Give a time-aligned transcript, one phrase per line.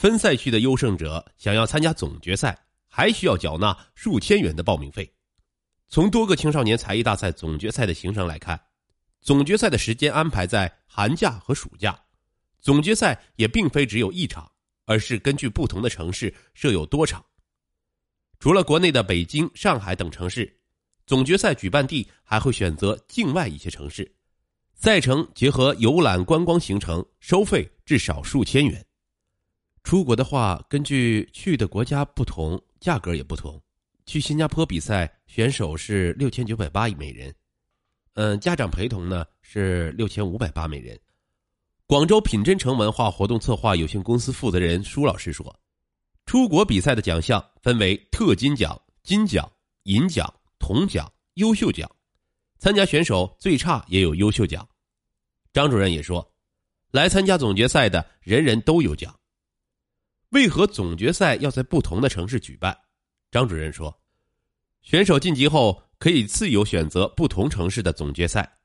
[0.00, 5.12] 分赛区的优胜者想要参加总决赛，还需要缴纳数千元的报名费。
[5.88, 8.58] 从多个青少年才艺大赛总决赛的行程来看，
[9.20, 12.02] 总决赛的时间安排在寒假和暑假。
[12.62, 14.50] 总决赛也并非只有一场，
[14.86, 17.22] 而是根据不同的城市设有多场。
[18.38, 20.50] 除了国内的北京、上海等城市，
[21.04, 24.10] 总决赛举办地还会选择境外一些城市。
[24.74, 28.82] 赛程结合游览观光行程，收费至少数千元。
[29.82, 33.60] 出国的话，根据去的国家不同，价格也不同。
[34.06, 37.34] 去新加坡比赛，选手是六千九百八美人，
[38.14, 40.98] 嗯，家长陪同呢是六千五百八美人。
[41.86, 45.54] 广州品真城文化活动策划有限公司负责人舒老师说
[46.26, 49.50] ：“出国比赛的奖项分为特金奖、金奖、
[49.84, 51.90] 银奖、铜奖、优秀奖，
[52.58, 54.68] 参加选手最差也有优秀奖。”
[55.52, 56.32] 张主任也说
[56.92, 59.12] ：“来参加总决赛的人人都有奖。
[60.30, 62.76] 为何总决赛要在不同的城市举办？”
[63.30, 63.96] 张主任说
[64.82, 68.58] ：“选手晋级后可以自由选择不同城市的总决赛。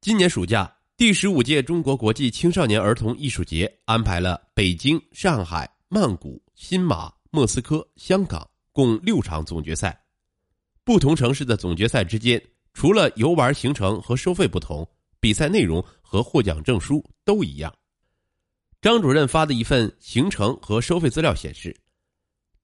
[0.00, 9.98] 今年暑假，第十五届中国国际青少年儿童艺术节安排了北京、上海、曼谷、新马、莫斯科、香港共六场总决赛。
[10.84, 12.42] 不同城市的总决赛之间，
[12.74, 14.86] 除了游玩行程和收费不同。”
[15.22, 17.72] 比赛内容和获奖证书都一样。
[18.82, 21.72] 张主任发的一份行程和收费资料显示，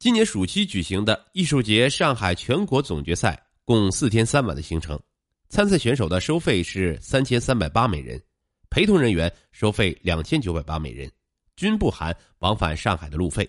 [0.00, 5.00] 今年暑期举行的艺术节上海全国总决赛共四天三晚的行程，
[5.48, 8.20] 参赛选手的收费是三千三百八每人，
[8.68, 11.08] 陪同人员收费两千九百八每人，
[11.54, 13.48] 均不含往返上海的路费。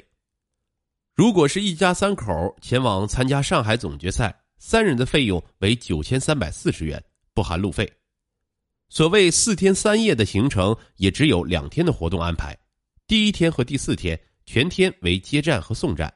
[1.16, 7.04] 如果是一家三口前往参加上海总决赛，三人的费用为九千三百四十元，
[7.34, 7.92] 不含路费。
[8.90, 12.58] 所谓四天三夜的行程，也只有两天的活动安排。
[13.08, 16.12] 第一天和第四天全天为接站和送站，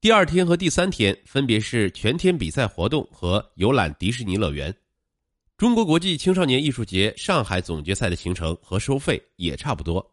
[0.00, 4.74] 第二天和第三天分别是全天比赛活动和游览迪士尼乐园。
[5.58, 10.04] 中国国际青少年艺术节上海总决赛的行程和收费也差不多，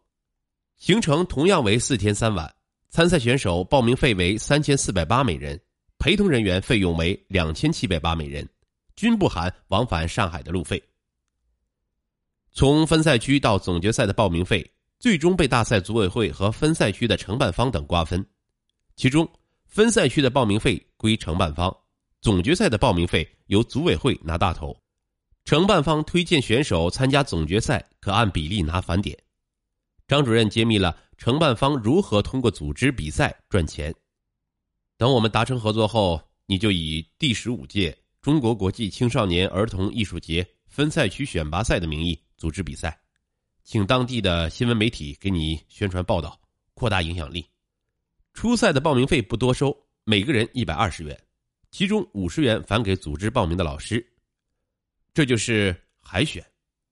[0.76, 2.54] 行程同样为四天三晚，
[2.90, 5.58] 参赛选手报名费为三千四百八每人，
[5.98, 8.46] 陪同人员费用为两千七百八每人，
[8.96, 10.80] 均不含往返上海的路费。
[12.52, 14.68] 从分赛区到总决赛的报名费，
[14.98, 18.24] 最终被大赛组委会和分赛区的承办方等瓜分。
[18.96, 19.28] 其中，
[19.66, 21.74] 分赛区的报名费归承办方，
[22.20, 24.76] 总决赛的报名费由组委会拿大头。
[25.44, 29.16] 承办方推荐选手参加总决赛，可按比例拿返点。
[30.06, 33.94] 张主任揭秘了承办方如何通过组织比赛赚钱。
[34.98, 42.18] 等我们达成合作后，你就以第十五届中国国际青少年儿童艺术节分赛区选拔赛的名义。
[42.40, 42.98] 组织比赛，
[43.64, 46.40] 请当地的新闻媒体给你宣传报道，
[46.72, 47.46] 扩大影响力。
[48.32, 51.22] 初赛的报名费不多收，每个人一百二十元，
[51.70, 54.04] 其中五十元返给组织报名的老师。
[55.12, 56.42] 这就是海选，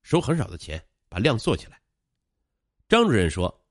[0.02, 1.80] 收很少的钱，把量做起来。
[2.86, 3.64] 张主任说，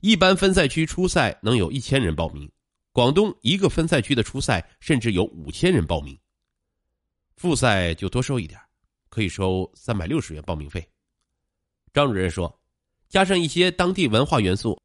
[0.00, 2.50] 一般分赛区初赛能有一千人报名，
[2.90, 6.18] 广东一个分赛区的初赛甚至有五千人报名。
[7.36, 8.60] 复赛就多收一点，
[9.08, 10.84] 可以收三百六十元报名费。
[11.92, 12.60] 张主任说
[13.08, 14.80] ：“加上一些当地文化元素，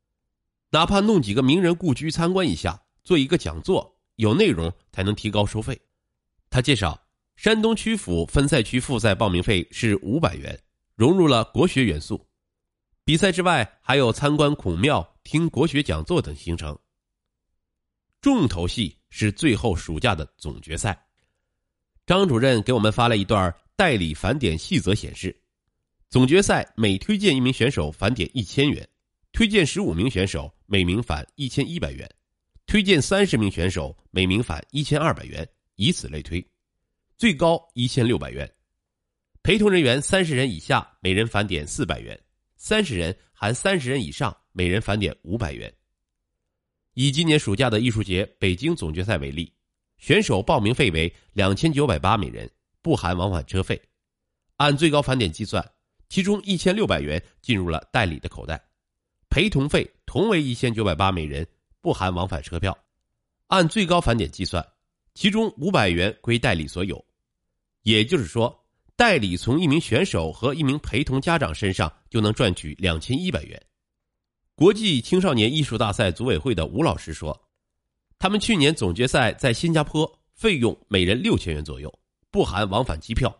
[0.69, 5.79] 哪怕弄几个名人故居参观一下，做一个讲座，有内容才能提高收费。”
[6.49, 6.99] 他介绍，
[7.35, 10.59] 山东曲阜分赛区复赛报名费是五百元，
[10.95, 12.27] 融入了国学元素。
[13.05, 16.77] 比赛之外，还有参观孔庙、听国学讲座等行程。
[18.19, 21.07] 重头戏是最后暑假的总决赛。
[22.05, 25.33] 张主任给我们发了一段代理返点细则，显示。
[26.09, 28.87] 总决赛每推荐一名选手返点一千元，
[29.33, 32.09] 推荐十五名选手每名返一千一百元，
[32.65, 36.45] 推荐三十名选手每名返一千二百元，以此类推，
[37.17, 38.49] 最高一千六百元。
[39.43, 42.17] 陪同人员三十人以下每人返点四百元，
[42.55, 45.71] 三十人含三十人以上每人返点五百元。
[46.93, 49.53] 以今年暑假的艺术节北京总决赛为例，
[49.97, 52.49] 选手报名费为两千九百八每人，
[52.81, 53.81] 不含往返车费，
[54.55, 55.69] 按最高返点计算。
[56.09, 58.61] 其中一千六百元进入了代理的口袋，
[59.29, 61.45] 陪同费同为一千九百八每人，
[61.81, 62.77] 不含往返车票，
[63.47, 64.65] 按最高返点计算，
[65.13, 67.03] 其中五百元归代理所有，
[67.83, 68.65] 也就是说，
[68.95, 73.61] 代理从一名选手和一名陪同家长身上就能赚取两千一百元。
[74.55, 77.49] 国际青少年艺术大赛组委会的吴老师说，
[78.17, 81.93] 他们去年总决赛在新加坡费用每人六千元左右，
[82.31, 83.31] 不含往返机票。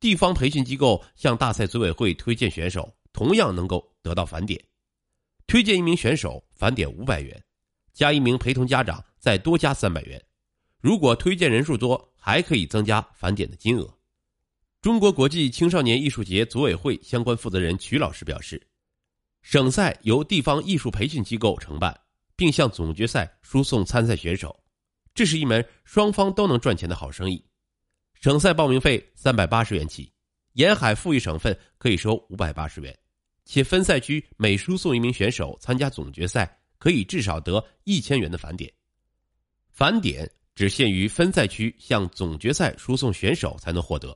[0.00, 4.58] 地方培训机构向大赛组委会推荐选手，同样能够得到返点。
[5.46, 7.44] 推荐一名选手返点五百元，
[7.92, 10.20] 加一名陪同家长再多加三百元。
[10.80, 13.98] 如果推荐人数多，还可以增加返点的金额。
[14.80, 18.66] 中国国际青少年艺术节组委会相关负责人曲老师表示，
[19.42, 22.00] 省赛由地方艺术培训机构承办，
[22.34, 24.58] 并向总决赛输送参赛选手，
[25.12, 27.44] 这是一门双方都能赚钱的好生意。
[28.20, 30.12] 省赛报名费三百八十元起，
[30.52, 32.94] 沿海富裕省份可以收五百八十元，
[33.46, 38.70] 且分赛区每输送一名选手参加总决赛，可以至少得一千元的返点。
[39.70, 44.14] 返点只限于分赛区向总决赛输送选手才能获得。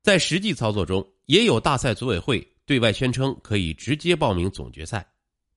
[0.00, 5.06] 在实际操作中，也有大赛组委会对外宣称可以直接报名总决赛，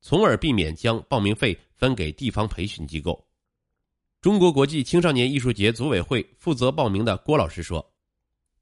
[0.01, 3.25] 从而避免将报名费分给地方培训机构。
[4.27, 7.93] 中国国际青少年艺术节组委会负责报名的郭老师说：“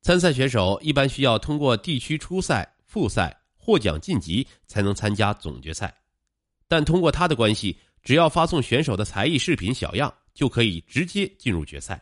[0.03, 5.91] 参赛选手一般需要通过地区初赛、复赛获奖晋级才能参加总决赛，
[6.67, 11.99] 但通过他的关系，只要发送选手的才艺视频小样，就可以直接进入决赛，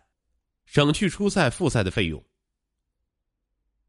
[0.65, 2.21] 省去初赛、复赛的费用。”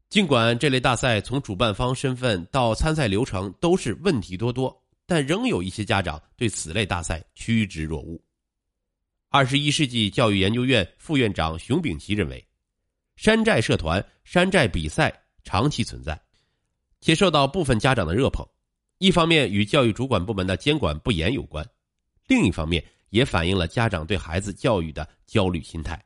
[0.07, 4.73] 尽管这类大赛从主办方身份到参赛流程都是问题多多，
[5.05, 8.17] 但仍有一些家长对此类大赛趋之若鹜。
[9.35, 12.47] 二十一世纪教育研究院副院长熊丙奇认为，
[13.17, 16.17] 山寨社团、山寨比赛长期存在，
[17.01, 18.47] 且受到部分家长的热捧。
[18.97, 21.67] 一方面与教育主管部门的监管不严有关，
[22.27, 26.01] 另一方面也反映了家长对孩子教育的焦虑心态。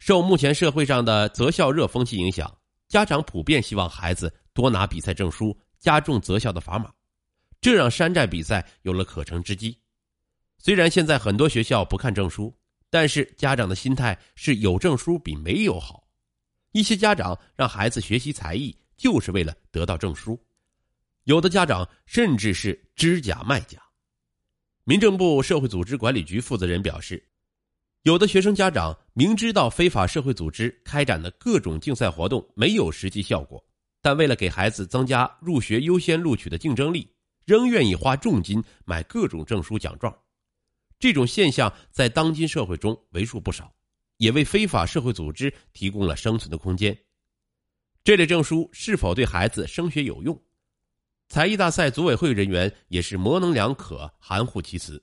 [0.00, 2.52] 受目前社会上的择校热风气影响。
[2.88, 6.90] 家长普遍希望孩子多拿比赛证书，加重择校的砝码，
[7.60, 9.78] 这让山寨比赛有了可乘之机。
[10.64, 12.56] 虽然现在很多学校不看证书，
[12.88, 16.08] 但是家长的心态是有证书比没有好。
[16.70, 20.36] 一些家长让孩子学习才艺，就是为了得到证书；
[21.24, 23.82] 有的家长甚至是知假卖假。
[24.84, 27.20] 民政部社会组织管理局负责人表示。
[28.02, 33.64] 有的学生家长明知道非法社会组织开展的各种竞赛活动没有实际效果，
[34.00, 37.08] 但为了给孩子增加入学优先录取的竞争力，
[37.44, 40.16] 仍愿意花重金买各种证书奖状。
[41.02, 43.74] 这种现象在当今社会中为数不少，
[44.18, 46.96] 也为非法社会组织提供了生存的空间。
[48.04, 50.40] 这类证书是否对孩子升学有用？
[51.28, 55.02] 才艺大赛组委会人员也是模棱两可、含糊其辞。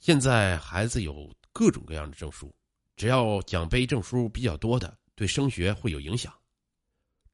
[0.00, 1.32] 现在孩子有。
[1.52, 2.54] 各种各样的证书，
[2.94, 6.32] 只要奖杯证书比较多的，对升学会有影响。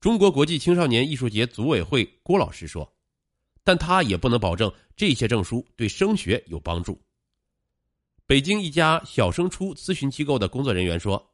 [0.01, 2.91] 中国国际青少年艺术节组委会郭老师说，
[3.63, 6.99] 但他也不能保证这些证书对升学有帮助。
[8.27, 11.33] 北京一家小升初咨询机构的工作人员说，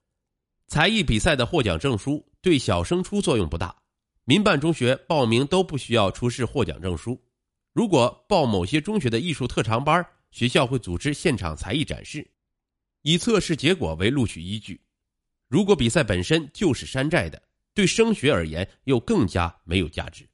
[0.67, 3.75] 才艺比赛的获奖证书对小升初作用不大，
[4.25, 7.19] 民办中学报名都不需要出示获奖证书。
[7.73, 12.31] 如果报某些中学的艺术特长班，学校会组织现场才艺展示。
[13.00, 14.79] 以测试结果为录取依据，
[15.49, 17.43] 如果比赛本身就是山寨的，
[17.73, 20.29] 对升学而言又更加没有价值。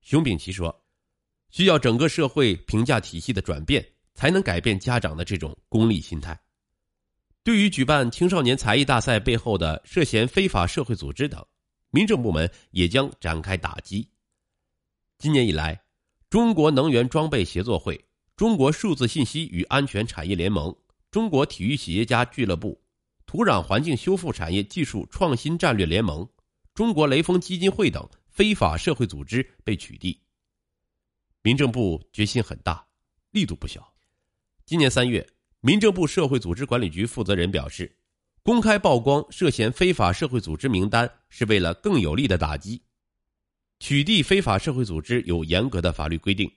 [0.00, 0.84] 熊丙奇说
[1.50, 6.38] ：“需要整个社会评价体系的转变，才能改变家长的这种功利心态。”
[7.44, 11.44] 对于举办青少年才艺大赛背后的涉嫌非法社会组织等，
[11.90, 14.08] 民政部门也将展开打击。
[15.18, 15.82] 今年以来，
[16.30, 18.04] 中国能源装备协作会、
[18.36, 20.74] 中国数字信息与安全产业联盟。
[21.10, 22.80] 中国体育企业家俱乐部、
[23.26, 26.26] 土壤环境修复产业技术创新战略联盟、
[26.72, 30.16] 中国雷锋基金会等非法社会组织被取缔。
[31.42, 32.82] 民政部决心很大，
[33.30, 33.91] 力度不小。
[34.64, 35.26] 今年三月，
[35.60, 37.94] 民政部社会组织管理局负责人表示，
[38.42, 42.80] 公开曝光涉嫌非法社会组织名单是为了更有力的打击。
[43.80, 46.50] 取缔非法社会组织有严格的法律规定，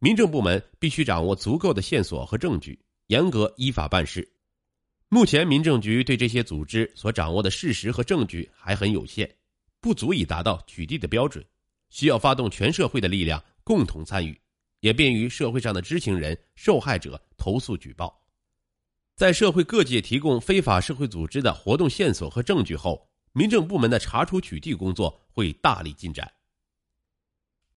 [0.00, 2.78] 民政部门必须掌握足够的线索和证据。
[3.08, 4.26] 严格依法办事。
[5.10, 9.30] 目前，民政局对这些组织所掌握的事实和证据还很有限，
[9.78, 11.44] 不足以达到取缔的标准，
[11.90, 14.40] 需要发动全社会的力量共同参与，
[14.84, 18.22] 也便于社会上的知情人、受害者投诉举报。
[19.16, 26.30] 在社会各界提供非法社会组织的活动线索和证据后，民政部门的查处取缔工作会大力进展。